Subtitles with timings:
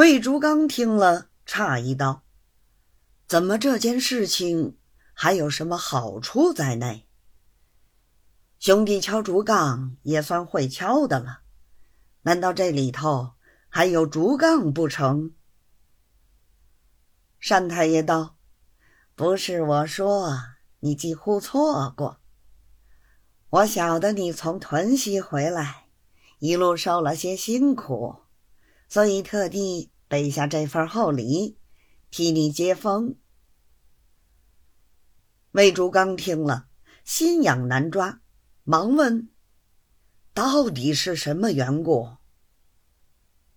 [0.00, 2.22] 魏竹刚听了，诧异道
[3.28, 4.78] ：“怎么这件事情
[5.12, 7.06] 还有什么好处在内？
[8.58, 11.42] 兄弟敲竹杠也算会敲的了，
[12.22, 13.32] 难道这里头
[13.68, 15.34] 还有竹杠不成？”
[17.46, 18.38] 单太爷道
[19.14, 20.34] ：“不是我说，
[20.78, 22.22] 你几乎错过。
[23.50, 25.88] 我晓得你从屯溪回来，
[26.38, 28.22] 一路受了些辛苦。”
[28.90, 31.56] 所以特地备下这份厚礼，
[32.10, 33.14] 替你接风。
[35.52, 36.66] 魏竹刚听了，
[37.04, 38.20] 心痒难抓，
[38.64, 39.30] 忙问
[40.34, 42.16] ：“到底是什么缘故？”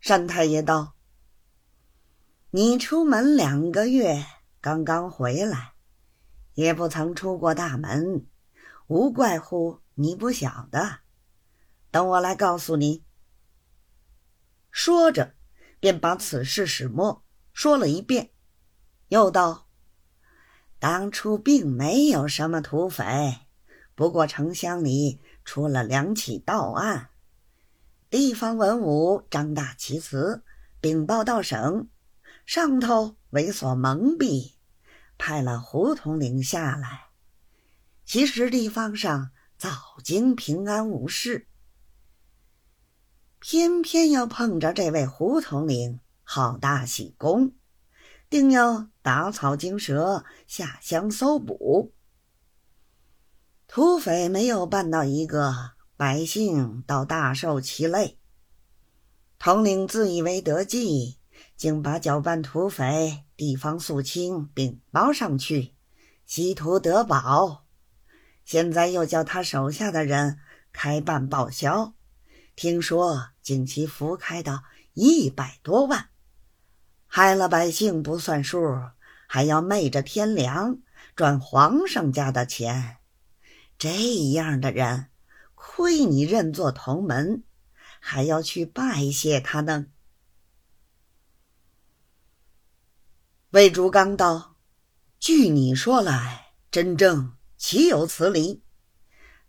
[0.05, 0.93] 单太爷道
[2.51, 4.23] ：“你出门两个月，
[4.61, 5.73] 刚刚回来，
[6.53, 8.27] 也不曾出过大门，
[8.85, 10.99] 无怪乎你不晓得。
[11.89, 13.03] 等我来告诉你。”
[14.73, 15.35] 说着，
[15.79, 17.23] 便把此事始末
[17.53, 18.31] 说了一遍，
[19.09, 19.69] 又道
[20.79, 23.41] ：“当初并没有什么土匪，
[23.93, 27.11] 不过城乡里出了两起盗案，
[28.09, 30.43] 地方文武张大其词，
[30.81, 31.87] 禀报到省，
[32.47, 34.53] 上头为所蒙蔽，
[35.19, 37.09] 派了胡统领下来。
[38.05, 39.69] 其实地方上早
[40.03, 41.47] 经平安无事。”
[43.45, 47.51] 偏偏要碰着这位胡统领好大喜功，
[48.29, 51.91] 定要打草惊蛇，下乡搜捕。
[53.67, 58.17] 土匪没有办到一个，百姓倒大受其累。
[59.37, 61.19] 统领自以为得计，
[61.57, 65.75] 竟把搅拌土匪、地方肃清禀报上去，
[66.25, 67.65] 希图得宝。
[68.45, 70.39] 现在又叫他手下的人
[70.71, 71.93] 开办报销。
[72.55, 74.63] 听说锦旗福开到
[74.93, 76.09] 一百多万，
[77.07, 78.59] 害了百姓不算数，
[79.27, 80.77] 还要昧着天良
[81.15, 82.97] 赚皇上家的钱。
[83.77, 85.07] 这样的人，
[85.55, 87.43] 亏你认作同门，
[87.99, 89.87] 还要去拜谢他呢。
[93.49, 94.55] 魏竹刚道
[95.19, 98.63] ：“据你说来，真正岂有此理？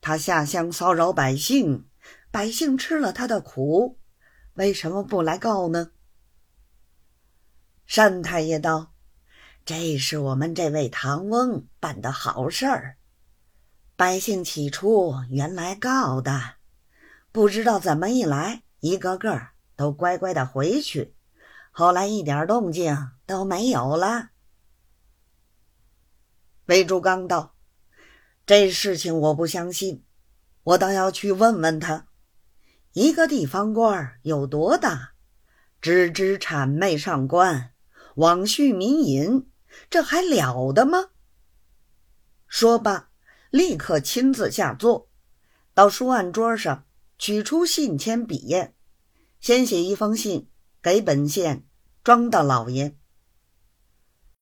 [0.01, 1.87] 他下乡骚扰百姓。”
[2.35, 3.97] 百姓吃了他的苦，
[4.55, 5.93] 为什么不来告呢？
[7.87, 8.93] 单太爷道
[9.65, 12.97] ：“这是我们这位唐翁办的好事儿。
[13.95, 16.57] 百姓起初原来告的，
[17.31, 19.41] 不知道怎么一来，一个个
[19.77, 21.15] 都乖乖的回去，
[21.71, 24.31] 后来一点动静都没有了。”
[26.67, 27.55] 魏竹刚道
[28.45, 30.05] ：“这事情我不相信，
[30.65, 32.09] 我倒要去问问他。”
[32.95, 35.15] 一个地方官有多大？
[35.81, 37.73] 只知谄媚上官，
[38.15, 39.49] 枉续民隐，
[39.91, 41.09] 这还了得吗？
[42.47, 43.11] 说罢，
[43.51, 45.09] 立刻亲自下座，
[45.75, 46.87] 到书案桌上
[47.19, 48.73] 取出信签笔砚，
[49.41, 50.49] 先写一封信
[50.81, 51.67] 给本县
[52.05, 52.97] 庄大老爷。